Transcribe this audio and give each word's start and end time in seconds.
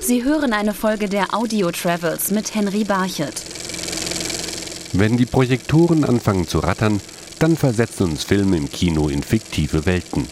Sie 0.00 0.24
hören 0.24 0.52
eine 0.52 0.74
Folge 0.74 1.08
der 1.08 1.34
Audio 1.34 1.70
Travels 1.70 2.30
mit 2.30 2.54
Henry 2.54 2.84
Barchet. 2.84 3.42
Wenn 4.92 5.16
die 5.16 5.26
Projektoren 5.26 6.04
anfangen 6.04 6.48
zu 6.48 6.58
rattern, 6.58 7.00
dann 7.38 7.56
versetzen 7.56 8.10
uns 8.10 8.24
Filme 8.24 8.56
im 8.56 8.70
Kino 8.70 9.08
in 9.08 9.22
fiktive 9.22 9.86
Welten. 9.86 10.26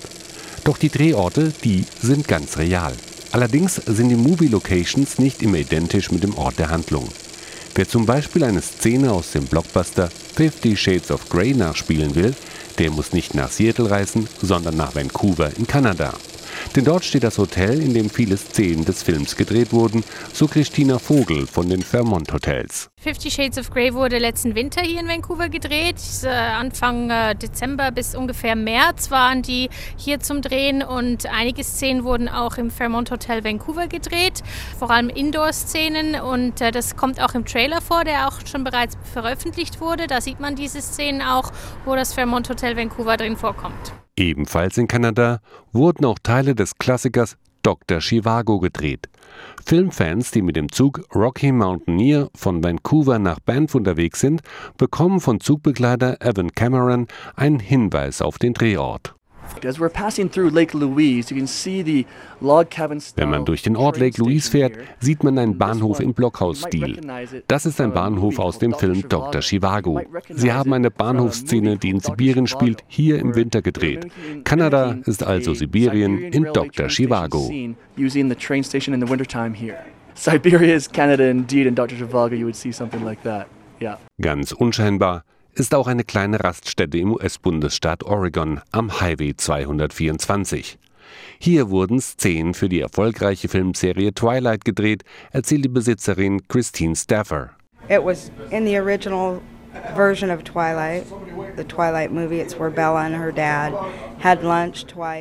Doch 0.65 0.79
die 0.79 0.89
Drehorte, 0.91 1.53
die 1.65 1.85
sind 2.03 2.29
ganz 2.29 2.59
real. 2.59 2.93
Allerdings 3.33 3.77
sind 3.77 4.09
die 4.09 4.17
Movie 4.17 4.49
Locations 4.49 5.19
nicht 5.19 5.43
immer 5.43 5.59
identisch 5.59 6.11
mit 6.11 6.23
dem 6.23 6.37
Ort 6.37 6.59
der 6.59 6.71
Handlung. 6.71 7.09
Wer 7.75 7.89
zum 7.89 8.07
Beispiel 8.07 8.43
eine 8.45 8.61
Szene 8.61 9.13
aus 9.13 9.33
dem 9.33 9.45
Blockbuster 9.45 10.11
Fifty 10.35 10.77
Shades 10.77 11.11
of 11.11 11.29
Grey 11.29 11.55
nachspielen 11.55 12.15
will, 12.15 12.35
der 12.79 12.91
muss 12.91 13.13
nicht 13.13 13.35
nach 13.35 13.51
Seattle 13.51 13.91
reisen, 13.91 14.29
sondern 14.43 14.77
nach 14.77 14.95
Vancouver 14.95 15.51
in 15.57 15.67
Kanada. 15.67 16.15
Denn 16.77 16.85
dort 16.85 17.05
steht 17.05 17.25
das 17.25 17.39
Hotel, 17.39 17.83
in 17.83 17.95
dem 17.95 18.11
viele 18.11 18.37
Szenen 18.37 18.85
des 18.85 19.03
Films 19.03 19.37
gedreht 19.37 19.73
wurden, 19.73 20.05
so 20.33 20.47
Christina 20.47 20.99
Vogel 20.99 21.47
von 21.47 21.69
den 21.69 21.83
Fairmont 21.83 22.33
Hotels. 22.33 22.91
Fifty 23.01 23.31
Shades 23.31 23.57
of 23.59 23.71
Grey 23.71 23.95
wurde 23.95 24.19
letzten 24.19 24.57
Winter 24.57 24.83
hier 24.83 24.99
in 24.99 25.07
Vancouver 25.07 25.49
gedreht. 25.49 25.95
Anfang 26.25 27.11
äh, 27.11 27.37
Dezember 27.37 27.93
bis 27.93 28.17
ungefähr 28.17 28.57
März 28.57 29.13
waren 29.13 29.41
die 29.41 29.71
hier 29.97 30.19
zum 30.19 30.43
Drehen 30.43 30.83
und 30.83 31.27
einige 31.27 31.63
Szenen 31.63 32.03
wurden 32.03 32.29
auch 32.29 32.57
im 32.57 32.73
Fairmont 32.73 33.13
Hotel 33.13 33.45
Vancouver 33.45 33.87
gedreht, 33.87 34.43
vor 34.81 34.91
allem 34.91 35.11
Indoor-Szenen 35.11 36.21
und 36.21 36.61
äh, 36.61 36.73
das 36.73 36.97
kommt 36.97 37.23
auch 37.23 37.35
im 37.35 37.45
Trailer 37.45 37.81
vor, 37.81 38.03
der 38.03 38.27
auch 38.27 38.45
schon 38.45 38.65
bereits 38.65 38.99
veröffentlicht 39.13 39.81
wurde. 39.81 40.09
Da 40.09 40.21
sieht 40.21 40.41
man 40.41 40.57
diese 40.57 40.83
Szenen 40.83 41.23
auch, 41.23 41.53
wo 41.85 41.95
das 41.95 42.15
Fairmont 42.15 42.51
Hotel 42.51 42.77
Vancouver 42.77 43.17
drin 43.17 43.37
vorkommt. 43.37 43.93
Ebenfalls 44.17 44.77
in 44.77 44.89
Kanada 44.89 45.39
wurden 45.71 46.05
auch 46.05 46.19
Teile 46.21 46.57
des 46.57 46.77
Klassikers 46.79 47.37
Dr. 47.69 48.01
Chivago 48.01 48.61
gedreht. 48.61 49.11
Filmfans, 49.63 50.31
die 50.31 50.41
mit 50.41 50.57
dem 50.57 50.73
Zug 50.73 51.03
Rocky 51.15 51.53
Mountaineer 51.53 52.31
von 52.35 52.65
Vancouver 52.65 53.19
nach 53.19 53.41
Banff 53.41 53.75
unterwegs 53.75 54.21
sind, 54.21 54.41
bekommen 54.79 55.21
von 55.21 55.39
Zugbegleiter 55.39 56.17
Evan 56.23 56.53
Cameron 56.53 57.09
einen 57.37 57.61
Hinweis 57.61 58.23
auf 58.23 58.39
den 58.39 58.55
Drehort. 58.55 59.18
Wenn 63.17 63.31
man 63.31 63.45
durch 63.45 63.63
den 63.63 63.77
Ort 63.77 63.99
Lake 63.99 64.21
Louise 64.21 64.51
fährt, 64.51 64.73
sieht 65.01 65.25
man 65.25 65.39
einen 65.39 65.59
Bahnhof 65.59 66.01
im 66.01 66.15
Blockhausstil. 66.15 67.01
Das 67.49 67.67
ist 67.67 67.81
ein 67.81 67.93
Bahnhof 67.93 68.39
aus 68.39 68.59
dem 68.59 68.75
Film 68.75 69.09
Dr. 69.09 69.41
Chivago. 69.41 70.01
Sie 70.29 70.53
haben 70.53 70.73
eine 70.73 70.91
Bahnhofsszene, 70.91 71.77
die 71.77 71.91
in 71.91 72.01
Sibirien 72.01 72.47
spielt, 72.47 72.85
hier 72.87 73.19
im 73.19 73.35
Winter 73.35 73.63
gedreht. 73.63 74.07
Kanada 74.45 74.99
ist 75.07 75.23
also 75.23 75.55
Sibirien 75.55 76.19
in 76.19 76.45
Dr. 76.53 76.89
Chivago. 76.89 77.51
Siberia 80.19 80.75
is 80.75 80.89
Canada 80.89 81.31
indeed 81.31 81.67
in 81.69 81.77
Dr. 81.77 81.97
Zhivago 81.97 82.37
you 82.37 82.45
would 82.45 82.57
see 82.57 82.73
something 82.73 83.05
like 83.05 83.23
that. 83.23 83.47
Yeah. 83.81 83.99
Ganz 84.21 84.51
unscheinbar 84.51 85.23
ist 85.55 85.75
auch 85.75 85.87
eine 85.87 86.05
kleine 86.05 86.43
Raststätte 86.43 86.99
im 86.99 87.13
US-Bundesstaat 87.13 88.05
Oregon 88.05 88.61
am 88.73 89.01
Highway 89.01 89.35
224. 89.37 90.79
Hier 91.39 91.71
wurden 91.71 92.01
Szenen 92.01 92.55
für 92.55 92.69
die 92.69 92.81
erfolgreiche 92.81 93.49
Filmserie 93.49 94.13
Twilight 94.13 94.65
gedreht, 94.65 95.05
erzählt 95.33 95.65
die 95.65 95.69
Besitzerin 95.69 96.47
Christine 96.49 96.97
Staffer. 96.97 97.51
It 97.89 98.05
was 98.05 98.31
in 98.51 98.67
the 98.67 98.79
original 98.79 99.41
version 99.95 100.31
of 100.31 100.45
Twilight, 100.45 101.07
the 101.57 101.65
Twilight 101.65 102.13
movie. 102.13 102.41
It's 102.41 102.59
where 102.59 102.71
Bella 102.71 103.05
and 103.05 103.15
her 103.15 103.33
dad 103.33 103.73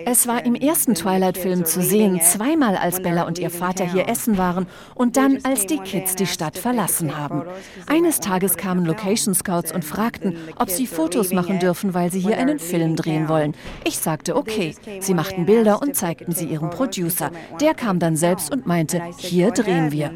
es 0.05 0.27
war 0.27 0.45
im 0.45 0.55
ersten 0.55 0.95
Twilight-Film 0.95 1.65
zu 1.65 1.81
sehen, 1.81 2.19
zweimal 2.21 2.75
als 2.75 3.01
Bella 3.01 3.23
und 3.23 3.37
ihr 3.37 3.51
Vater 3.51 3.85
hier 3.85 4.07
essen 4.07 4.37
waren 4.37 4.65
und 4.95 5.17
dann, 5.17 5.39
als 5.43 5.65
die 5.67 5.77
Kids 5.77 6.15
die 6.15 6.25
Stadt 6.25 6.57
verlassen 6.57 7.17
haben. 7.17 7.43
Eines 7.85 8.19
Tages 8.19 8.57
kamen 8.57 8.85
Location 8.85 9.35
Scouts 9.35 9.71
und 9.71 9.85
fragten, 9.85 10.37
ob 10.57 10.69
sie 10.69 10.87
Fotos 10.87 11.31
machen 11.31 11.59
dürfen, 11.59 11.93
weil 11.93 12.11
sie 12.11 12.19
hier 12.19 12.37
einen 12.37 12.59
Film 12.59 12.95
drehen 12.95 13.29
wollen. 13.29 13.53
Ich 13.83 13.99
sagte, 13.99 14.35
okay. 14.35 14.73
Sie 14.99 15.13
machten 15.13 15.45
Bilder 15.45 15.81
und 15.81 15.95
zeigten 15.95 16.31
sie 16.31 16.45
ihrem 16.45 16.69
Producer. 16.69 17.31
Der 17.61 17.73
kam 17.73 17.99
dann 17.99 18.15
selbst 18.15 18.51
und 18.51 18.65
meinte, 18.65 19.01
hier 19.17 19.51
drehen 19.51 19.91
wir. 19.91 20.11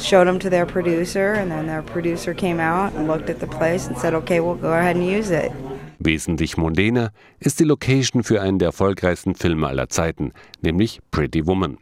showed 0.00 0.26
them 0.26 0.38
to 0.38 0.50
their 0.50 0.66
producer, 0.66 1.17
and 1.18 1.50
then 1.50 1.66
their 1.66 1.82
producer 1.82 2.34
came 2.34 2.60
out 2.60 2.94
and 2.94 3.08
looked 3.08 3.30
at 3.30 3.40
the 3.40 3.46
place 3.46 3.88
and 3.88 3.96
said, 3.98 4.14
okay, 4.14 4.40
we'll 4.40 4.54
go 4.54 4.72
ahead 4.72 4.96
and 4.96 5.04
use 5.04 5.30
it. 5.30 5.50
Wesentlich 5.98 6.56
mondäner 6.56 7.10
ist 7.40 7.58
die 7.58 7.64
Location 7.64 8.22
für 8.22 8.40
einen 8.40 8.58
der 8.58 8.68
erfolgreichsten 8.68 9.34
Filme 9.34 9.66
aller 9.66 9.88
Zeiten, 9.88 10.32
nämlich 10.62 11.00
Pretty 11.10 11.46
Woman. 11.46 11.78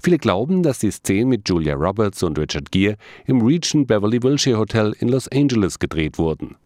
Viele 0.00 0.18
glauben, 0.18 0.62
dass 0.62 0.78
die 0.78 0.90
Szenen 0.90 1.28
mit 1.28 1.48
Julia 1.48 1.74
Roberts 1.74 2.22
und 2.22 2.38
Richard 2.38 2.70
Gere 2.70 2.96
im 3.26 3.40
Regent 3.42 3.86
Beverly 3.88 4.22
Wilshire 4.22 4.58
Hotel 4.58 4.94
in 4.98 5.08
Los 5.08 5.28
Angeles 5.28 5.78
gedreht 5.78 6.18
wurden. 6.18 6.56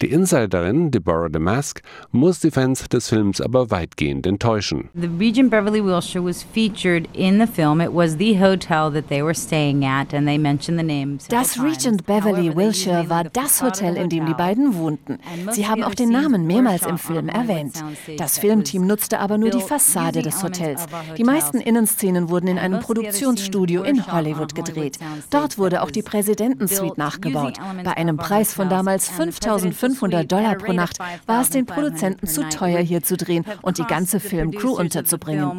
Die 0.00 0.10
Insiderin 0.10 0.90
Deborah 0.90 1.28
Damask 1.28 1.82
muss 2.10 2.40
die 2.40 2.50
Fans 2.50 2.88
des 2.88 3.08
Films 3.08 3.40
aber 3.40 3.70
weitgehend 3.70 4.26
enttäuschen. 4.26 4.88
The 4.94 5.08
Regent 5.18 5.50
Beverly 5.50 5.82
Wilshire 5.84 6.24
was 6.24 6.42
featured 6.42 7.08
in 7.12 7.40
the 7.40 7.46
film. 7.46 7.80
It 7.80 7.92
was 7.92 8.16
the 8.18 8.38
hotel 8.38 8.90
that 8.92 9.08
they 9.08 9.22
were 9.22 9.34
staying 9.34 9.84
at 9.84 10.14
and 10.14 10.26
they 10.26 10.38
mentioned 10.38 10.78
the 10.78 10.86
name. 10.86 11.18
Das 11.28 11.62
Regent 11.62 12.06
Beverly 12.06 12.54
Wilshire 12.54 13.08
war 13.08 13.24
das 13.24 13.62
Hotel, 13.62 13.96
in 13.96 14.08
dem 14.08 14.26
die 14.26 14.34
beiden 14.34 14.74
wohnten. 14.76 15.18
Sie 15.50 15.66
haben 15.66 15.82
auch 15.82 15.94
den 15.94 16.10
Namen 16.10 16.46
mehrmals 16.46 16.86
im 16.86 16.98
Film 16.98 17.28
erwähnt. 17.28 17.82
Das 18.18 18.38
Filmteam 18.38 18.86
nutzte 18.86 19.18
aber 19.18 19.38
nur 19.38 19.50
die 19.50 19.60
Fassade 19.60 20.22
des 20.22 20.42
Hotels. 20.42 20.86
Die 21.16 21.24
meisten 21.24 21.58
Innenszenen 21.58 22.28
wurden 22.28 22.48
in 22.48 22.58
einem 22.58 22.80
Produktionsstudio 22.80 23.82
in 23.82 24.06
Hollywood 24.12 24.54
gedreht. 24.54 24.98
Dort 25.30 25.58
wurde 25.58 25.82
auch 25.82 25.90
die 25.90 26.02
Präsidentensuite 26.02 26.98
nachgebaut, 26.98 27.58
bei 27.84 27.96
einem 27.96 28.16
Preis 28.16 28.52
von 28.54 28.68
damals 28.68 29.08
5000 29.08 29.71
1500 29.72 30.30
Dollar 30.30 30.54
pro 30.56 30.72
Nacht 30.72 30.98
war 31.26 31.42
es 31.42 31.50
den 31.50 31.66
Produzenten 31.66 32.26
zu 32.26 32.48
teuer, 32.48 32.80
hier 32.80 33.02
zu 33.02 33.16
drehen 33.16 33.44
und 33.62 33.78
die 33.78 33.84
ganze 33.84 34.20
Filmcrew 34.20 34.72
unterzubringen. 34.72 35.50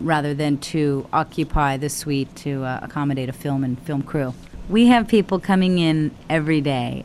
rather 0.00 0.32
than 0.32 0.56
to 0.58 1.04
occupy 1.12 1.76
the 1.76 1.88
suite 1.88 2.28
to 2.36 2.62
uh, 2.62 2.78
accommodate 2.82 3.28
a 3.28 3.32
film 3.32 3.64
and 3.64 3.76
film 3.80 4.00
crew. 4.00 4.32
We 4.68 4.86
have 4.86 5.08
people 5.08 5.40
coming 5.40 5.78
in 5.78 6.12
every 6.28 6.60
day 6.60 7.04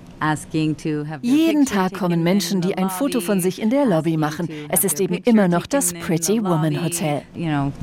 jeden 1.22 1.66
Tag 1.66 1.94
kommen 1.94 2.24
Menschen, 2.24 2.62
die 2.62 2.78
ein 2.78 2.90
Foto 2.90 3.20
von 3.20 3.42
sich 3.42 3.62
in 3.62 3.70
der 3.70 3.86
Lobby 3.86 4.16
machen. 4.16 4.48
Es 4.70 4.84
ist 4.84 5.02
eben 5.02 5.16
immer 5.16 5.48
noch 5.48 5.66
das 5.66 5.94
Pretty 5.94 6.42
Woman 6.42 6.82
Hotel. 6.84 7.24
You 7.36 7.48
know, 7.48 7.74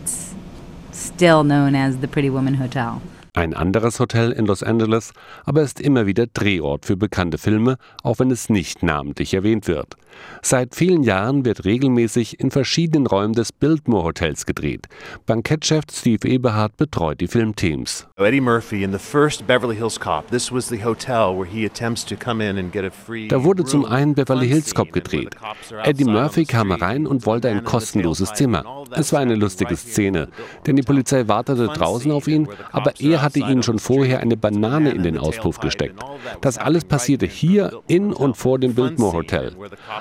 still 0.93 1.43
known 1.43 1.75
as 1.75 1.97
the 2.01 2.07
Pretty 2.07 2.33
Woman 2.33 2.59
Hotel. 2.59 2.95
Ein 3.41 3.55
anderes 3.55 3.99
Hotel 4.01 4.33
in 4.33 4.45
Los 4.45 4.63
Angeles 4.63 5.15
aber 5.47 5.63
ist 5.63 5.81
immer 5.81 6.05
wieder 6.05 6.27
Drehort 6.27 6.85
für 6.85 6.99
bekannte 6.99 7.39
Filme, 7.39 7.79
auch 8.03 8.19
wenn 8.19 8.31
es 8.31 8.51
nicht 8.51 8.83
namentlich 8.83 9.33
erwähnt 9.33 9.67
wird. 9.67 9.97
Seit 10.43 10.75
vielen 10.75 11.03
Jahren 11.03 11.45
wird 11.45 11.65
regelmäßig 11.65 12.41
in 12.41 12.51
verschiedenen 12.51 13.07
Räumen 13.07 13.33
des 13.33 13.53
Biltmore 13.53 14.05
Hotels 14.05 14.45
gedreht. 14.45 14.89
Bankettchef 15.25 15.85
Steve 15.91 16.29
Eberhardt 16.29 16.77
betreut 16.77 17.21
die 17.21 17.29
Filmteams. 17.29 18.07
Eddie 18.17 18.43
Murphy 18.43 18.83
in 18.83 18.93
the 18.93 18.99
first 18.99 19.47
Beverly 19.47 19.77
Hills 19.77 19.99
Cop. 19.99 20.31
This 20.31 20.53
was 20.53 20.69
the 20.69 20.85
hotel 20.85 21.35
where 21.35 21.47
he 21.47 21.65
attempts 21.65 22.05
to 22.07 22.17
come 22.17 22.45
in 22.45 22.59
and 22.59 22.73
get 22.73 22.85
a 22.85 22.91
free 22.91 23.29
Da 23.29 23.43
wurde 23.43 23.65
zum 23.65 23.87
einen 23.87 24.15
Beverly 24.15 24.49
Hills 24.49 24.75
Cop 24.75 24.93
gedreht. 24.93 25.37
Eddie 25.85 26.05
Murphy 26.05 26.45
kam 26.45 26.73
rein 26.73 27.07
und 27.07 27.25
wollte 27.25 27.49
ein 27.49 27.65
kostenloses 27.65 28.35
Zimmer. 28.35 28.65
Es 28.93 29.13
war 29.13 29.21
eine 29.21 29.35
lustige 29.35 29.77
Szene, 29.77 30.29
denn 30.67 30.77
die 30.77 30.83
Polizei 30.83 31.29
wartete 31.29 31.69
draußen 31.69 32.11
auf 32.11 32.27
ihn, 32.27 32.49
aber 32.73 32.93
er 32.99 33.23
hatte 33.31 33.51
ihnen 33.51 33.63
schon 33.63 33.79
vorher 33.79 34.21
eine 34.21 34.37
Banane 34.37 34.91
in 34.91 35.03
den 35.03 35.19
Auspuff 35.19 35.61
gesteckt. 35.61 36.01
Das 36.41 36.59
alles 36.59 36.85
passierte 36.85 37.27
hier 37.27 37.81
in 37.87 38.13
und 38.13 38.37
vor 38.37 38.59
dem 38.59 38.75
Biltmore 38.75 39.13
Hotel. 39.13 39.53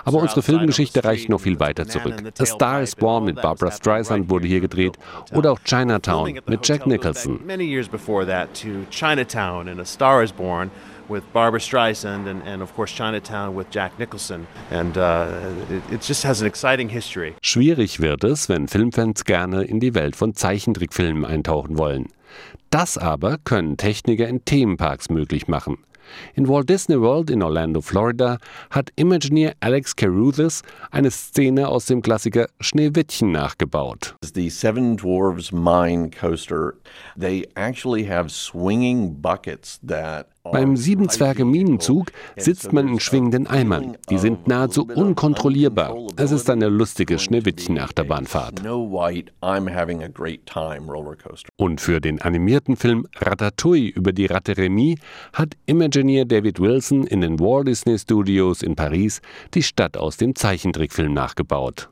Aber 0.05 0.19
unsere 0.19 0.41
Filmgeschichte 0.41 1.03
reicht 1.03 1.29
noch 1.29 1.41
viel 1.41 1.59
weiter 1.59 1.87
zurück. 1.87 2.15
A 2.39 2.45
Star 2.45 2.81
is 2.81 2.95
Born 2.95 3.25
mit 3.25 3.41
Barbara 3.41 3.71
Streisand 3.71 4.29
wurde 4.29 4.47
hier 4.47 4.61
gedreht 4.61 4.97
oder 5.33 5.51
auch 5.51 5.59
Chinatown 5.63 6.39
mit 6.47 6.67
Jack 6.67 6.87
Nicholson. 6.87 7.39
Chinatown 8.89 9.69
and 9.69 9.79
A 9.79 9.85
Star 9.85 10.23
is 10.23 10.31
Born 10.31 10.71
with 11.09 11.23
Barbara 11.33 11.59
Streisand 11.59 12.27
and, 12.27 12.43
and 12.45 12.61
of 12.61 12.73
course 12.75 12.91
Chinatown 12.91 13.55
with 13.55 13.69
Jack 13.71 13.97
Nicholson. 13.99 14.47
And 14.69 14.97
uh, 14.97 15.27
it, 15.69 15.93
it 15.93 16.01
just 16.01 16.23
has 16.23 16.41
an 16.41 16.47
exciting 16.47 16.89
history. 16.89 17.35
Schwierig 17.41 17.99
wird 17.99 18.23
es, 18.23 18.47
wenn 18.49 18.67
Filmfans 18.67 19.25
gerne 19.25 19.63
in 19.63 19.79
die 19.79 19.95
Welt 19.95 20.15
von 20.15 20.33
Zeichentrickfilmen 20.35 21.25
eintauchen 21.25 21.77
wollen. 21.77 22.07
Das 22.69 22.97
aber 22.97 23.37
können 23.43 23.77
Techniker 23.77 24.27
in 24.27 24.45
Themenparks 24.45 25.09
möglich 25.09 25.47
machen. 25.47 25.77
In 26.35 26.47
Walt 26.47 26.69
Disney 26.69 26.99
World 26.99 27.29
in 27.29 27.43
Orlando, 27.43 27.81
Florida, 27.81 28.37
hat 28.69 28.91
Imagineer 28.95 29.53
Alex 29.59 29.95
Caruthers 29.95 30.63
eine 30.91 31.11
Szene 31.11 31.67
aus 31.67 31.85
dem 31.85 32.01
Klassiker 32.01 32.47
Schneewittchen 32.59 33.31
nachgebaut. 33.31 34.15
The 34.33 34.49
Seven 34.49 34.97
Dwarfs 34.97 35.51
Mine 35.51 36.09
Coaster, 36.09 36.73
they 37.19 37.47
actually 37.55 38.07
have 38.07 38.29
swinging 38.29 39.21
buckets 39.21 39.79
that 39.85 40.27
Beim 40.43 40.77
Sieben-Zwerge-Minenzug 40.77 42.11
sitzt 42.37 42.71
man 42.71 42.87
in 42.87 42.99
schwingenden 42.99 43.47
Eimern. 43.47 43.97
Die 44.09 44.17
sind 44.17 44.47
nahezu 44.47 44.87
unkontrollierbar. 44.87 45.95
Es 46.15 46.31
ist 46.31 46.49
eine 46.49 46.69
lustige 46.69 47.19
Schneewittchen-Achterbahnfahrt. 47.19 48.61
Und 51.57 51.81
für 51.81 52.01
den 52.01 52.21
animierten 52.21 52.75
Film 52.77 53.07
Ratatouille 53.17 53.89
über 53.89 54.13
die 54.13 54.25
Ratte 54.27 54.57
Remy 54.57 54.97
hat 55.33 55.55
Imagineer 55.65 56.25
David 56.25 56.59
Wilson 56.59 57.05
in 57.05 57.21
den 57.21 57.39
Walt 57.39 57.67
Disney 57.67 57.99
Studios 57.99 58.61
in 58.61 58.75
Paris 58.75 59.21
die 59.53 59.63
Stadt 59.63 59.97
aus 59.97 60.17
dem 60.17 60.35
Zeichentrickfilm 60.35 61.13
nachgebaut. 61.13 61.89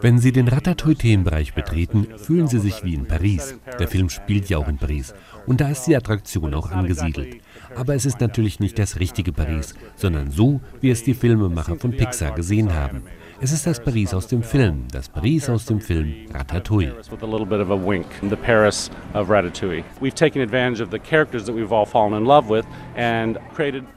Wenn 0.00 0.18
Sie 0.18 0.32
den 0.32 0.48
Ratatouille-Themenbereich 0.48 1.54
betreten, 1.54 2.08
fühlen 2.16 2.48
Sie 2.48 2.58
sich 2.58 2.84
wie 2.84 2.94
in 2.94 3.06
Paris. 3.06 3.58
Der 3.78 3.88
Film 3.88 4.10
spielt 4.10 4.50
ja 4.50 4.58
auch 4.58 4.68
in 4.68 4.76
Paris. 4.76 5.14
Und 5.46 5.60
da 5.60 5.68
ist 5.68 5.84
die 5.84 5.96
Attraktion 5.96 6.54
auch 6.54 6.70
angesiedelt. 6.70 7.40
Aber 7.74 7.94
es 7.94 8.06
ist 8.06 8.20
natürlich 8.20 8.60
nicht 8.60 8.78
das 8.78 8.98
richtige 8.98 9.32
Paris, 9.32 9.74
sondern 9.96 10.30
so, 10.30 10.60
wie 10.80 10.90
es 10.90 11.04
die 11.04 11.14
Filmemacher 11.14 11.76
von 11.76 11.92
Pixar 11.92 12.32
gesehen 12.32 12.74
haben. 12.74 13.02
Es 13.40 13.52
ist 13.52 13.66
das 13.66 13.82
Paris 13.82 14.14
aus 14.14 14.28
dem 14.28 14.42
Film, 14.42 14.86
das 14.92 15.08
Paris 15.08 15.48
aus 15.50 15.66
dem 15.66 15.80
Film 15.80 16.14
Ratatouille. 16.32 16.94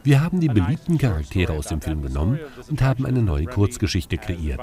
Wir 0.03 0.21
haben 0.21 0.39
die 0.39 0.47
beliebten 0.47 0.97
Charaktere 0.97 1.53
aus 1.53 1.67
dem 1.67 1.81
Film 1.81 2.01
genommen 2.01 2.39
und 2.69 2.81
haben 2.81 3.05
eine 3.05 3.21
neue 3.21 3.45
Kurzgeschichte 3.45 4.17
kreiert. 4.17 4.59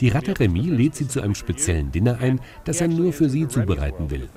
Die 0.00 0.08
Ratte 0.08 0.38
Remy 0.38 0.62
lädt 0.62 0.96
sie 0.96 1.06
zu 1.06 1.20
einem 1.20 1.34
speziellen 1.34 1.92
Dinner 1.92 2.18
ein, 2.20 2.40
das 2.64 2.80
er 2.80 2.88
nur 2.88 3.12
für 3.12 3.28
sie 3.28 3.46
zubereiten 3.46 4.10
will. 4.10 4.28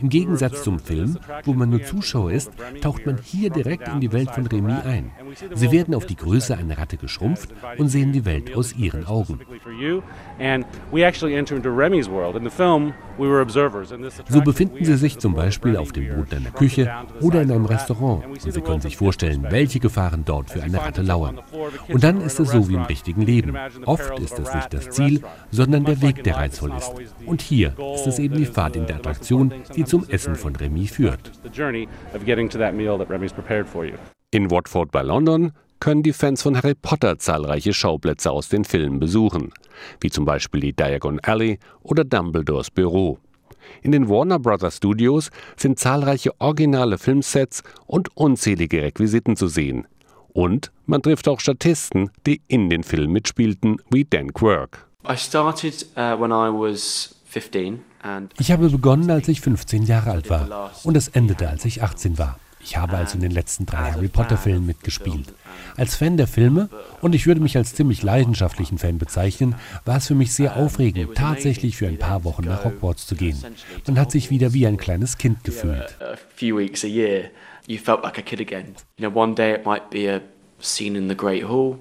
Im 0.00 0.08
Gegensatz 0.08 0.64
zum 0.64 0.80
Film, 0.80 1.16
wo 1.44 1.52
man 1.52 1.70
nur 1.70 1.84
Zuschauer 1.84 2.32
ist, 2.32 2.50
taucht 2.80 3.06
man 3.06 3.18
hier 3.22 3.50
direkt 3.50 3.86
in 3.88 4.00
die 4.00 4.12
Welt 4.12 4.30
von 4.30 4.46
Remy 4.46 4.72
ein. 4.84 5.12
Sie 5.54 5.72
werden 5.72 5.94
auf 5.94 6.06
die 6.06 6.16
Größe 6.16 6.56
einer 6.56 6.78
Ratte 6.78 6.96
geschrumpft 6.96 7.50
und 7.76 7.88
sehen 7.88 8.12
die 8.12 8.24
Welt 8.24 8.54
aus 8.54 8.74
ihren 8.76 9.06
Augen. 9.06 9.40
So 14.28 14.40
befinden 14.42 14.84
Sie 14.84 14.96
sich 14.96 15.18
zum 15.18 15.34
Beispiel 15.34 15.76
auf 15.76 15.92
dem 15.92 16.08
Boden 16.08 16.36
einer 16.36 16.50
Küche 16.50 16.92
oder 17.20 17.42
in 17.42 17.50
einem 17.50 17.66
Restaurant 17.66 18.24
und 18.26 18.52
Sie 18.52 18.60
können 18.60 18.80
sich 18.80 18.96
vorstellen, 18.96 19.46
welche 19.50 19.80
Gefahren 19.80 20.24
dort 20.24 20.50
für 20.50 20.62
eine 20.62 20.78
Ratte 20.78 21.02
lauern. 21.02 21.40
Und 21.88 22.04
dann 22.04 22.20
ist 22.20 22.38
es 22.38 22.50
so 22.50 22.68
wie 22.68 22.74
im 22.74 22.82
richtigen 22.82 23.22
Leben. 23.22 23.56
Oft 23.86 24.18
ist 24.20 24.38
es 24.38 24.54
nicht 24.54 24.72
das 24.72 24.90
Ziel, 24.90 25.22
sondern 25.50 25.84
der 25.84 26.00
Weg, 26.02 26.22
der 26.24 26.36
reizvoll 26.36 26.72
ist. 26.76 26.92
Und 27.26 27.42
hier 27.42 27.74
ist 27.94 28.06
es 28.06 28.18
eben 28.18 28.36
die 28.36 28.46
Fahrt 28.46 28.76
in 28.76 28.86
der 28.86 28.96
Attraktion, 28.96 29.52
die 29.74 29.84
zum 29.84 30.08
Essen 30.08 30.36
von 30.36 30.54
Remy 30.54 30.86
führt. 30.86 31.32
In 34.30 34.50
Watford 34.50 34.92
bei 34.92 35.00
London 35.00 35.52
können 35.80 36.02
die 36.02 36.12
Fans 36.12 36.42
von 36.42 36.54
Harry 36.54 36.74
Potter 36.74 37.18
zahlreiche 37.18 37.72
Schauplätze 37.72 38.30
aus 38.30 38.50
den 38.50 38.66
Filmen 38.66 39.00
besuchen, 39.00 39.54
wie 40.02 40.10
zum 40.10 40.26
Beispiel 40.26 40.60
die 40.60 40.74
Diagon 40.74 41.18
Alley 41.20 41.58
oder 41.80 42.04
Dumbledores 42.04 42.70
Büro. 42.70 43.18
In 43.80 43.92
den 43.92 44.06
Warner 44.10 44.38
Brothers 44.38 44.76
Studios 44.76 45.30
sind 45.56 45.78
zahlreiche 45.78 46.38
originale 46.42 46.98
Filmsets 46.98 47.62
und 47.86 48.14
unzählige 48.18 48.82
Requisiten 48.82 49.34
zu 49.34 49.48
sehen. 49.48 49.86
Und 50.34 50.72
man 50.84 51.00
trifft 51.00 51.26
auch 51.26 51.40
Statisten, 51.40 52.10
die 52.26 52.42
in 52.48 52.68
den 52.68 52.82
Filmen 52.82 53.14
mitspielten, 53.14 53.80
wie 53.90 54.04
Dan 54.04 54.34
Quirk. 54.34 54.86
Uh, 55.08 55.12
ich 58.38 58.52
habe 58.52 58.68
begonnen, 58.68 59.10
als 59.10 59.28
ich 59.28 59.40
15 59.40 59.84
Jahre 59.84 60.10
alt 60.10 60.28
war 60.28 60.70
und 60.84 60.98
es 60.98 61.08
endete, 61.08 61.48
als 61.48 61.64
ich 61.64 61.82
18 61.82 62.18
war. 62.18 62.38
Ich 62.60 62.76
habe 62.76 62.96
also 62.96 63.14
in 63.14 63.22
den 63.22 63.30
letzten 63.30 63.66
drei 63.66 63.92
Harry 63.92 64.08
Potter-Filmen 64.08 64.66
mitgespielt. 64.66 65.32
Als 65.76 65.96
Fan 65.96 66.16
der 66.16 66.26
Filme, 66.26 66.68
und 67.00 67.14
ich 67.14 67.26
würde 67.26 67.40
mich 67.40 67.56
als 67.56 67.74
ziemlich 67.74 68.02
leidenschaftlichen 68.02 68.78
Fan 68.78 68.98
bezeichnen, 68.98 69.54
war 69.84 69.98
es 69.98 70.08
für 70.08 70.14
mich 70.14 70.32
sehr 70.32 70.56
aufregend, 70.56 71.14
tatsächlich 71.14 71.76
für 71.76 71.86
ein 71.86 71.98
paar 71.98 72.24
Wochen 72.24 72.44
nach 72.44 72.64
Hogwarts 72.64 73.06
zu 73.06 73.14
gehen. 73.14 73.42
Man 73.86 73.98
hat 73.98 74.10
sich 74.10 74.30
wieder 74.30 74.52
wie 74.52 74.66
ein 74.66 74.76
kleines 74.76 75.18
Kind 75.18 75.44
gefühlt. 75.44 75.96
scene 80.60 80.98
in 80.98 81.08
the 81.08 81.16
Great 81.16 81.48
Hall, 81.48 81.78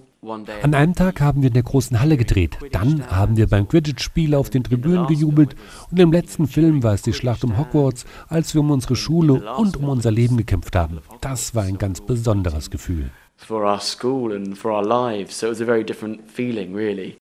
an 0.63 0.73
einem 0.73 0.95
Tag 0.95 1.21
haben 1.21 1.41
wir 1.41 1.47
in 1.47 1.53
der 1.53 1.63
großen 1.63 1.99
Halle 1.99 2.17
gedreht. 2.17 2.57
Dann 2.71 3.05
haben 3.07 3.37
wir 3.37 3.47
beim 3.47 3.67
Quidditch-Spiel 3.67 4.35
auf 4.35 4.49
den 4.49 4.63
Tribünen 4.63 5.07
gejubelt. 5.07 5.55
Und 5.91 5.99
im 5.99 6.11
letzten 6.11 6.47
Film 6.47 6.83
war 6.83 6.93
es 6.93 7.03
die 7.03 7.13
Schlacht 7.13 7.43
um 7.43 7.57
Hogwarts, 7.57 8.05
als 8.27 8.53
wir 8.53 8.61
um 8.61 8.71
unsere 8.71 8.95
Schule 8.95 9.55
und 9.55 9.77
um 9.77 9.89
unser 9.89 10.11
Leben 10.11 10.37
gekämpft 10.37 10.75
haben. 10.75 10.99
Das 11.21 11.53
war 11.55 11.63
ein 11.63 11.77
ganz 11.77 12.01
besonderes 12.01 12.69
Gefühl. 12.71 13.11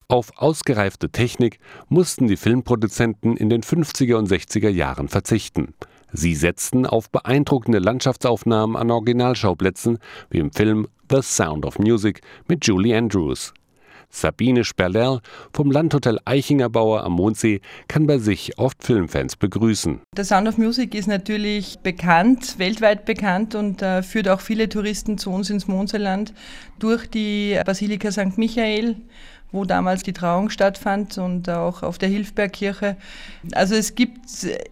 Auf 0.08 0.32
ausgereifte 0.36 1.10
Technik 1.10 1.58
mussten 1.88 2.26
die 2.26 2.38
Filmproduzenten 2.38 3.36
in 3.36 3.50
den 3.50 3.62
50er 3.62 4.14
und 4.14 4.28
60er 4.28 4.70
Jahren 4.70 5.08
verzichten. 5.08 5.74
Sie 6.12 6.34
setzten 6.34 6.86
auf 6.86 7.10
beeindruckende 7.10 7.78
Landschaftsaufnahmen 7.78 8.76
an 8.76 8.90
Originalschauplätzen 8.90 9.98
wie 10.30 10.38
im 10.38 10.52
Film 10.52 10.88
The 11.08 11.22
Sound 11.22 11.64
of 11.64 11.78
Music 11.78 12.20
mit 12.48 12.66
Julie 12.66 12.96
Andrews. 12.96 13.54
Sabine 14.10 14.64
Sperler 14.64 15.20
vom 15.52 15.70
Landhotel 15.70 16.18
Eichingerbauer 16.24 17.04
am 17.04 17.12
Mondsee 17.12 17.60
kann 17.86 18.06
bei 18.06 18.18
sich 18.18 18.58
oft 18.58 18.82
Filmfans 18.82 19.36
begrüßen. 19.36 20.00
The 20.16 20.24
Sound 20.24 20.48
of 20.48 20.58
Music 20.58 20.94
ist 20.94 21.06
natürlich 21.06 21.78
bekannt, 21.80 22.58
weltweit 22.58 23.04
bekannt 23.04 23.54
und 23.54 23.82
äh, 23.82 24.02
führt 24.02 24.28
auch 24.28 24.40
viele 24.40 24.68
Touristen 24.68 25.16
zu 25.16 25.30
uns 25.30 25.50
ins 25.50 25.68
Mondseeland 25.68 26.34
durch 26.78 27.08
die 27.08 27.60
Basilika 27.64 28.10
St. 28.10 28.36
Michael 28.36 28.96
wo 29.52 29.64
damals 29.64 30.02
die 30.02 30.12
Trauung 30.12 30.50
stattfand 30.50 31.18
und 31.18 31.48
auch 31.48 31.82
auf 31.82 31.98
der 31.98 32.08
Hilfbergkirche. 32.08 32.96
Also 33.52 33.74
es 33.74 33.94
gibt 33.94 34.18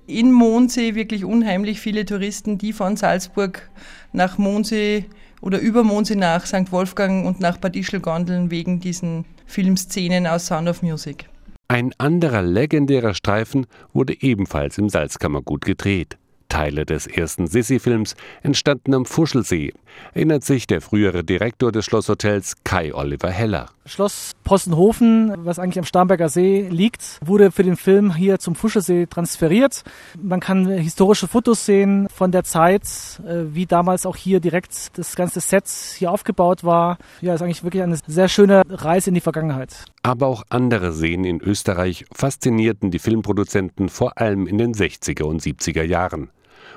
in 0.07 0.33
Mondsee 0.33 0.95
wirklich 0.95 1.25
unheimlich 1.25 1.81
viele 1.81 2.05
Touristen, 2.05 2.59
die 2.59 2.73
von 2.73 2.97
Salzburg 2.97 3.71
nach 4.13 4.37
Mondsee 4.37 5.07
oder 5.45 5.59
über 5.59 5.85
Mondsee 5.85 6.17
nach 6.17 6.47
St. 6.47 6.73
Wolfgang 6.73 7.27
und 7.27 7.39
nach 7.39 7.59
Bad 7.59 7.77
Ischl 7.77 8.01
gondeln 8.01 8.51
wegen 8.51 8.81
diesen 8.81 9.27
Filmszenen 9.45 10.27
aus 10.27 10.47
Sound 10.47 10.69
of 10.69 10.81
Music. 10.83 11.29
Ein 11.69 11.93
anderer 11.99 12.43
legendärer 12.43 13.13
Streifen 13.13 13.67
wurde 13.93 14.23
ebenfalls 14.23 14.79
im 14.79 14.89
Salzkammergut 14.89 15.67
gedreht. 15.67 16.17
Teile 16.49 16.87
des 16.87 17.07
ersten 17.07 17.47
Sissi-Films 17.47 18.15
entstanden 18.43 18.95
am 18.95 19.05
Fuschelsee, 19.05 19.73
erinnert 20.15 20.45
sich 20.45 20.67
der 20.67 20.81
frühere 20.81 21.25
Direktor 21.25 21.73
des 21.73 21.85
Schlosshotels 21.85 22.55
Kai 22.65 22.95
Oliver 22.95 23.31
Heller. 23.31 23.71
Schloss 23.87 24.33
Possenhofen, 24.45 25.35
was 25.45 25.59
eigentlich 25.59 25.79
am 25.79 25.85
Starnberger 25.85 26.29
See 26.29 26.69
liegt, 26.71 27.19
wurde 27.25 27.51
für 27.51 27.63
den 27.63 27.77
Film 27.77 28.15
hier 28.15 28.39
zum 28.39 28.55
Fuschelsee 28.55 29.07
transferiert. 29.07 29.83
Man 30.21 30.41
kann 30.41 30.67
historische 30.69 31.29
Fotos 31.29 31.67
sehen 31.67 32.09
von 32.15 32.33
der 32.33 32.45
Zeit, 32.45 32.85
äh, 33.27 33.55
wie 33.55 33.67
damals 33.67 34.07
auch 34.07 34.17
hier 34.17 34.41
direkt 34.41 34.97
das 34.99 35.17
ganze 35.17 35.41
Set 35.41 35.69
hier 35.69 36.11
aufgebaut 36.11 36.65
war. 36.65 36.97
Ja, 37.21 37.35
ist 37.35 37.43
eigentlich 37.43 37.63
wirklich 37.63 37.83
eine 37.83 37.99
sehr 38.07 38.29
schöne 38.29 38.63
Reise 38.69 39.11
in 39.11 39.15
die 39.15 39.21
Vergangenheit. 39.21 39.85
Aber 40.03 40.29
auch 40.29 40.45
andere 40.49 40.93
Seen 40.93 41.25
in 41.25 41.41
Österreich 41.41 42.07
faszinierten 42.13 42.91
die 42.91 42.99
Filmproduzenten 42.99 43.91
vor 43.91 44.19
allem 44.19 44.47
in 44.47 44.59
den 44.59 44.75
60er 44.75 45.25
und 45.25 45.43
70er 45.43 45.83
Jahren. 45.83 46.31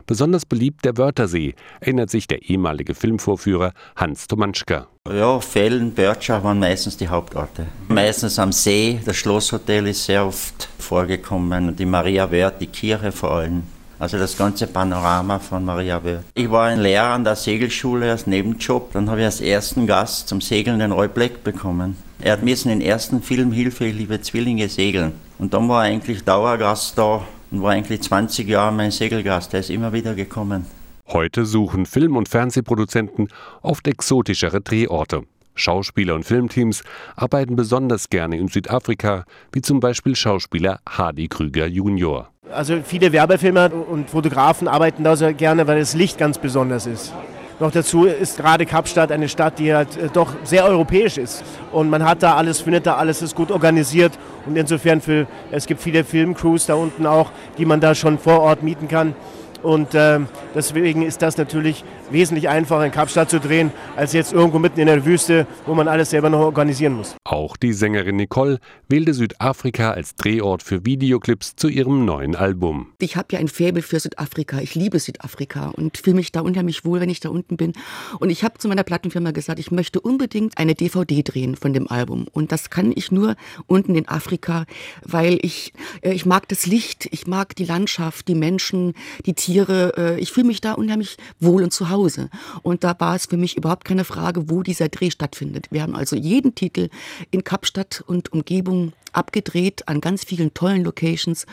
Besonders 0.05 0.45
beliebt 0.45 0.85
der 0.85 0.97
Wörthersee, 0.97 1.55
erinnert 1.79 2.09
sich 2.09 2.27
der 2.27 2.43
ehemalige 2.49 2.95
Filmvorführer 2.95 3.73
Hans 3.95 4.27
Tomanschka. 4.27 4.87
Ja, 5.07 5.39
Fällen, 5.39 5.93
Börtschach 5.93 6.43
waren 6.43 6.59
meistens 6.59 6.97
die 6.97 7.07
Hauptorte. 7.07 7.67
Meistens 7.87 8.39
am 8.39 8.51
See, 8.51 8.99
das 9.05 9.15
Schlosshotel 9.15 9.87
ist 9.87 10.05
sehr 10.05 10.25
oft 10.25 10.67
vorgekommen 10.79 11.75
die 11.75 11.85
Maria 11.85 12.31
Wörth, 12.31 12.59
die 12.59 12.67
Kirche 12.67 13.11
vor 13.11 13.31
allem. 13.31 13.63
Also 13.99 14.17
das 14.17 14.37
ganze 14.37 14.67
Panorama 14.67 15.39
von 15.39 15.65
Maria 15.65 16.03
Wörth. 16.03 16.25
Ich 16.35 16.51
war 16.51 16.65
ein 16.65 16.81
Lehrer 16.81 17.13
an 17.13 17.23
der 17.23 17.35
Segelschule 17.35 18.11
als 18.11 18.27
Nebenjob. 18.27 18.93
Dann 18.93 19.09
habe 19.09 19.21
ich 19.21 19.25
als 19.25 19.41
ersten 19.41 19.87
Gast 19.87 20.27
zum 20.27 20.39
Segeln 20.39 20.79
den 20.79 20.91
Roy 20.91 21.07
Black 21.07 21.43
bekommen. 21.43 21.97
Er 22.19 22.33
hat 22.33 22.43
müssen 22.43 22.69
den 22.69 22.81
ersten 22.81 23.21
Film 23.21 23.51
Hilfe, 23.51 23.85
liebe 23.85 24.21
Zwillinge 24.21 24.69
segeln. 24.69 25.13
Und 25.39 25.53
dann 25.53 25.67
war 25.67 25.85
er 25.85 25.91
eigentlich 25.91 26.23
Dauergast 26.23 26.97
da 26.97 27.21
und 27.51 27.61
war 27.61 27.71
eigentlich 27.71 28.01
20 28.01 28.47
Jahre 28.47 28.73
mein 28.73 28.91
Segelgast. 28.91 29.53
Der 29.53 29.61
ist 29.61 29.69
immer 29.69 29.93
wieder 29.93 30.15
gekommen. 30.15 30.65
Heute 31.07 31.45
suchen 31.45 31.85
Film- 31.85 32.17
und 32.17 32.27
Fernsehproduzenten 32.27 33.29
oft 33.61 33.87
exotischere 33.87 34.61
Drehorte. 34.61 35.23
Schauspieler 35.55 36.15
und 36.15 36.23
Filmteams 36.23 36.83
arbeiten 37.15 37.55
besonders 37.55 38.09
gerne 38.09 38.37
in 38.37 38.47
Südafrika, 38.47 39.25
wie 39.51 39.61
zum 39.61 39.79
Beispiel 39.79 40.15
Schauspieler 40.15 40.79
Hardy 40.87 41.27
Krüger 41.27 41.67
Jr. 41.67 42.29
Also 42.51 42.81
viele 42.83 43.11
Werbefilmer 43.11 43.71
und 43.73 44.09
Fotografen 44.09 44.67
arbeiten 44.67 45.03
da 45.03 45.15
sehr 45.15 45.33
gerne, 45.33 45.67
weil 45.67 45.79
das 45.79 45.95
Licht 45.95 46.17
ganz 46.17 46.37
besonders 46.37 46.85
ist. 46.85 47.13
Noch 47.59 47.71
dazu 47.71 48.05
ist 48.05 48.37
gerade 48.37 48.67
Kapstadt 48.67 49.11
eine 49.11 49.27
Stadt, 49.27 49.57
die 49.57 49.73
halt 49.73 49.97
äh, 49.97 50.09
doch 50.13 50.33
sehr 50.43 50.65
europäisch 50.65 51.17
ist. 51.17 51.43
Und 51.71 51.89
man 51.89 52.03
hat 52.03 52.21
da 52.21 52.35
alles, 52.35 52.61
findet 52.61 52.85
da 52.85 52.97
alles, 52.97 53.23
ist 53.23 53.35
gut 53.35 53.49
organisiert. 53.49 54.13
Und 54.45 54.55
insofern, 54.55 55.01
für, 55.01 55.25
es 55.49 55.65
gibt 55.65 55.81
viele 55.81 56.03
Filmcrews 56.03 56.67
da 56.67 56.75
unten 56.75 57.07
auch, 57.07 57.31
die 57.57 57.65
man 57.65 57.79
da 57.79 57.95
schon 57.95 58.19
vor 58.19 58.41
Ort 58.41 58.61
mieten 58.61 58.87
kann. 58.87 59.15
Und 59.63 59.95
äh, 59.95 60.19
deswegen 60.53 61.01
ist 61.01 61.23
das 61.23 61.37
natürlich 61.37 61.83
wesentlich 62.11 62.47
einfacher 62.47 62.85
in 62.85 62.91
Kapstadt 62.91 63.31
zu 63.31 63.39
drehen, 63.39 63.71
als 63.95 64.13
jetzt 64.13 64.33
irgendwo 64.33 64.59
mitten 64.59 64.79
in 64.79 64.85
der 64.85 65.03
Wüste, 65.03 65.47
wo 65.65 65.73
man 65.73 65.87
alles 65.87 66.11
selber 66.11 66.29
noch 66.29 66.41
organisieren 66.41 66.93
muss. 66.93 67.15
Auch 67.27 67.57
die 67.57 67.73
Sängerin 67.73 68.15
Nicole 68.15 68.59
wählte 68.87 69.13
Südafrika 69.13 69.91
als 69.91 70.15
Drehort 70.15 70.63
für 70.63 70.85
Videoclips 70.85 71.57
zu 71.57 71.67
ihrem 71.67 72.05
neuen 72.05 72.35
Album. 72.35 72.93
Ich 72.99 73.17
habe 73.17 73.27
ja 73.31 73.39
ein 73.39 73.49
Faible 73.49 73.81
für 73.81 73.99
Südafrika. 73.99 74.61
Ich 74.61 74.75
liebe 74.75 74.97
Südafrika 74.97 75.69
und 75.69 75.97
fühle 75.97 76.15
mich 76.15 76.31
da 76.31 76.39
unheimlich 76.39 76.85
wohl, 76.85 77.01
wenn 77.01 77.09
ich 77.09 77.19
da 77.19 77.27
unten 77.27 77.57
bin. 77.57 77.73
Und 78.19 78.29
ich 78.29 78.45
habe 78.45 78.57
zu 78.59 78.69
meiner 78.69 78.83
Plattenfirma 78.83 79.31
gesagt, 79.31 79.59
ich 79.59 79.71
möchte 79.71 79.99
unbedingt 79.99 80.57
eine 80.57 80.73
DVD 80.73 81.21
drehen 81.21 81.57
von 81.57 81.73
dem 81.73 81.89
Album. 81.89 82.27
Und 82.31 82.53
das 82.53 82.69
kann 82.69 82.93
ich 82.95 83.11
nur 83.11 83.35
unten 83.65 83.95
in 83.95 84.07
Afrika, 84.07 84.65
weil 85.03 85.37
ich, 85.41 85.73
äh, 86.01 86.13
ich 86.13 86.25
mag 86.25 86.47
das 86.47 86.65
Licht, 86.65 87.09
ich 87.11 87.27
mag 87.27 87.55
die 87.57 87.65
Landschaft, 87.65 88.29
die 88.29 88.35
Menschen, 88.35 88.93
die 89.25 89.33
Tiere. 89.33 89.93
Äh, 89.97 90.19
ich 90.21 90.31
fühle 90.31 90.47
mich 90.47 90.61
da 90.61 90.73
unheimlich 90.73 91.17
wohl 91.41 91.63
und 91.63 91.73
zu 91.73 91.89
Hause. 91.89 91.97
Hause. 91.97 92.29
Und 92.63 92.83
da 92.83 92.95
war 92.99 93.15
es 93.15 93.25
für 93.25 93.37
mich 93.37 93.57
überhaupt 93.57 93.85
keine 93.85 94.03
Frage, 94.03 94.49
wo 94.49 94.63
dieser 94.63 94.89
Dreh 94.89 95.11
stattfindet. 95.11 95.67
Wir 95.71 95.81
haben 95.81 95.95
also 95.95 96.15
jeden 96.15 96.55
Titel 96.55 96.89
in 97.31 97.43
Kapstadt 97.43 98.03
und 98.05 98.31
Umgebung 98.33 98.93
abgedreht 99.13 99.87
an 99.87 99.99
ganz 100.01 100.23
vielen 100.23 100.53
tollen 100.53 100.83
Locations. 100.83 101.45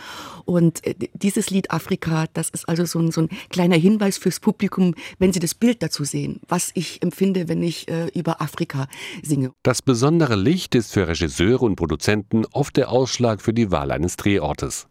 Und 0.44 0.86
äh, 0.86 0.94
dieses 1.14 1.50
Lied 1.50 1.70
Afrika, 1.70 2.26
das 2.34 2.50
ist 2.50 2.68
also 2.68 2.84
so 2.84 2.98
ein, 2.98 3.10
so 3.10 3.22
ein 3.22 3.28
kleiner 3.50 3.76
Hinweis 3.76 4.18
fürs 4.18 4.40
Publikum, 4.40 4.94
wenn 5.18 5.32
sie 5.32 5.40
das 5.40 5.54
Bild 5.54 5.82
dazu 5.82 6.04
sehen, 6.04 6.40
was 6.48 6.70
ich 6.74 7.02
empfinde, 7.02 7.48
wenn 7.48 7.62
ich 7.62 7.88
äh, 7.88 8.08
über 8.14 8.40
Afrika 8.40 8.88
singe. 9.22 9.52
Das 9.62 9.82
besondere 9.82 10.36
Licht 10.36 10.74
ist 10.74 10.92
für 10.92 11.08
Regisseure 11.08 11.64
und 11.64 11.76
Produzenten 11.76 12.44
oft 12.52 12.76
der 12.76 12.90
Ausschlag 12.90 13.40
für 13.40 13.54
die 13.54 13.70
Wahl 13.70 13.90
eines 13.90 14.16
Drehortes. 14.16 14.86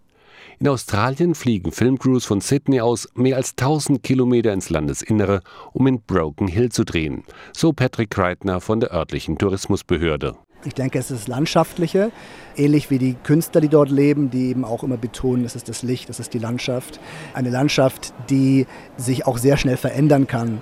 In 0.60 0.68
Australien 0.68 1.36
fliegen 1.36 1.72
Filmcrews 1.72 2.26
von 2.26 2.40
Sydney 2.40 2.80
aus 2.80 3.10
mehr 3.16 3.38
als 3.38 3.52
1000 3.52 4.04
Kilometer 4.04 4.54
ins 4.54 4.70
Landesinnere, 4.70 5.42
um 5.74 5.88
in 5.88 6.02
Broken 6.02 6.48
Hill 6.48 6.72
zu 6.72 6.84
drehen, 6.86 7.24
so 7.54 7.74
Patrick 7.74 8.12
Kreitner 8.12 8.62
von 8.62 8.80
der 8.80 8.94
örtlichen 8.94 9.38
Tourismusbehörde. 9.38 10.36
Ich 10.66 10.74
denke, 10.74 11.00
es 11.00 11.12
ist 11.12 11.22
das 11.22 11.28
Landschaftliche, 11.28 12.12
ähnlich 12.56 12.90
wie 12.90 12.98
die 12.98 13.16
Künstler, 13.16 13.62
die 13.62 13.70
dort 13.70 13.90
leben, 13.90 14.30
die 14.30 14.50
eben 14.50 14.64
auch 14.64 14.84
immer 14.84 14.98
betonen, 14.98 15.46
es 15.46 15.56
ist 15.56 15.70
das 15.70 15.84
Licht, 15.84 16.10
es 16.10 16.20
ist 16.20 16.34
die 16.34 16.40
Landschaft. 16.40 17.00
Eine 17.34 17.50
Landschaft, 17.50 18.14
die 18.30 18.66
sich 18.98 19.26
auch 19.28 19.38
sehr 19.38 19.58
schnell 19.58 19.78
verändern 19.78 20.28
kann 20.28 20.62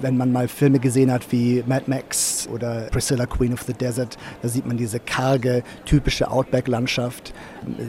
wenn 0.00 0.16
man 0.16 0.32
mal 0.32 0.48
Filme 0.48 0.78
gesehen 0.78 1.10
hat 1.10 1.30
wie 1.32 1.62
Mad 1.66 1.84
Max 1.86 2.48
oder 2.52 2.88
Priscilla 2.90 3.26
Queen 3.26 3.52
of 3.52 3.62
the 3.62 3.72
Desert, 3.72 4.16
da 4.42 4.48
sieht 4.48 4.66
man 4.66 4.76
diese 4.76 5.00
karge, 5.00 5.62
typische 5.84 6.30
Outback-Landschaft. 6.30 7.32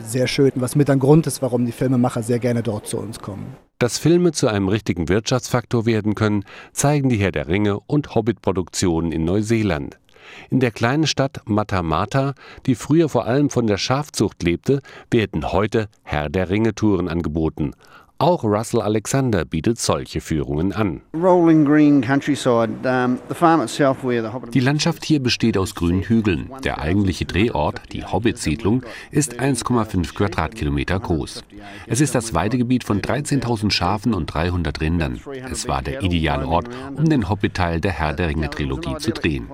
Sehr 0.05 0.27
schön, 0.27 0.51
was 0.55 0.75
mit 0.75 0.89
ein 0.89 0.99
Grund 0.99 1.27
ist, 1.27 1.41
warum 1.41 1.65
die 1.65 1.71
Filmemacher 1.71 2.23
sehr 2.23 2.39
gerne 2.39 2.63
dort 2.63 2.87
zu 2.87 2.97
uns 2.97 3.19
kommen. 3.19 3.55
Dass 3.79 3.99
Filme 3.99 4.31
zu 4.31 4.47
einem 4.47 4.69
richtigen 4.69 5.07
Wirtschaftsfaktor 5.07 5.85
werden 5.85 6.15
können, 6.15 6.45
zeigen 6.71 7.09
die 7.09 7.17
Herr 7.17 7.31
der 7.31 7.47
Ringe 7.47 7.79
und 7.79 8.15
Hobbit-Produktionen 8.15 9.11
in 9.11 9.23
Neuseeland. 9.23 9.99
In 10.49 10.59
der 10.59 10.71
kleinen 10.71 11.07
Stadt 11.07 11.41
Matamata, 11.45 12.33
die 12.65 12.75
früher 12.75 13.09
vor 13.09 13.25
allem 13.25 13.49
von 13.49 13.67
der 13.67 13.77
Schafzucht 13.77 14.43
lebte, 14.43 14.81
werden 15.11 15.51
heute 15.51 15.89
Herr 16.03 16.29
der 16.29 16.49
Ringe-Touren 16.49 17.07
angeboten. 17.07 17.73
Auch 18.19 18.43
Russell 18.43 18.81
Alexander 18.81 19.45
bietet 19.45 19.77
solche 19.77 20.21
Führungen 20.21 20.73
an. 20.73 21.01
Die 24.51 24.59
Landschaft 24.59 25.05
hier 25.05 25.19
besteht 25.21 25.55
aus 25.55 25.75
grünen 25.75 26.01
Hügeln. 26.01 26.49
Der 26.63 26.81
eigentliche 26.81 27.25
Drehort, 27.25 27.81
die 27.91 28.03
Hobbit-Siedlung, 28.03 28.81
ist 29.11 29.39
1,5 29.39 30.15
Quadratkilometer 30.15 30.99
groß. 30.99 31.43
Es 31.85 32.01
ist 32.01 32.15
das 32.15 32.33
Weidegebiet 32.33 32.83
von 32.83 33.01
13.000 33.01 33.69
Schafen 33.69 34.15
und 34.15 34.33
300 34.33 34.81
Rindern. 34.81 35.19
Es 35.51 35.67
war 35.67 35.83
der 35.83 36.01
ideale 36.01 36.47
Ort, 36.47 36.69
um 36.95 37.07
den 37.07 37.29
Hobbit-Teil 37.29 37.81
der 37.81 37.91
Herr 37.91 38.13
der 38.13 38.29
Ringe-Trilogie 38.29 38.97
zu 38.97 39.11
drehen. 39.11 39.47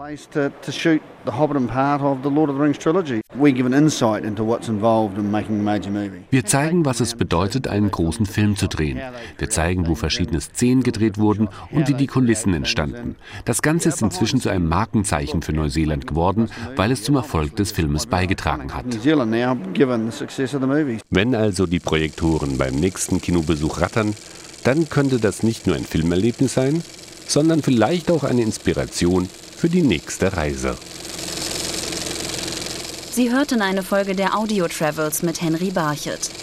Wir 6.29 6.45
zeigen, 6.45 6.85
was 6.85 6.99
es 6.99 7.15
bedeutet, 7.15 7.67
einen 7.67 7.91
großen 7.91 8.25
Film 8.25 8.52
Film 8.53 8.57
zu 8.57 8.67
drehen. 8.67 8.99
Wir 9.37 9.49
zeigen, 9.49 9.87
wo 9.87 9.95
verschiedene 9.95 10.41
Szenen 10.41 10.83
gedreht 10.83 11.17
wurden 11.17 11.49
und 11.71 11.87
wie 11.87 11.93
die 11.93 12.07
Kulissen 12.07 12.53
entstanden. 12.53 13.15
Das 13.45 13.61
Ganze 13.61 13.89
ist 13.89 14.01
inzwischen 14.01 14.39
zu 14.39 14.49
einem 14.49 14.67
Markenzeichen 14.67 15.41
für 15.41 15.53
Neuseeland 15.53 16.07
geworden, 16.07 16.49
weil 16.75 16.91
es 16.91 17.03
zum 17.03 17.15
Erfolg 17.15 17.55
des 17.55 17.71
Filmes 17.71 18.05
beigetragen 18.05 18.73
hat. 18.73 18.85
Wenn 21.09 21.35
also 21.35 21.65
die 21.65 21.79
Projektoren 21.79 22.57
beim 22.57 22.75
nächsten 22.75 23.21
Kinobesuch 23.21 23.81
rattern, 23.81 24.13
dann 24.63 24.89
könnte 24.89 25.19
das 25.19 25.43
nicht 25.43 25.67
nur 25.67 25.75
ein 25.75 25.85
Filmerlebnis 25.85 26.53
sein, 26.53 26.83
sondern 27.27 27.61
vielleicht 27.61 28.11
auch 28.11 28.23
eine 28.23 28.41
Inspiration 28.41 29.27
für 29.57 29.69
die 29.69 29.81
nächste 29.81 30.35
Reise. 30.37 30.75
Sie 33.11 33.31
hörten 33.31 33.61
eine 33.61 33.83
Folge 33.83 34.15
der 34.15 34.37
Audio 34.37 34.67
Travels 34.67 35.21
mit 35.21 35.41
Henry 35.41 35.69
Barchet. 35.69 36.42